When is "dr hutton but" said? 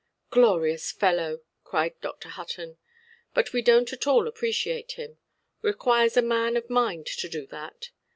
2.01-3.53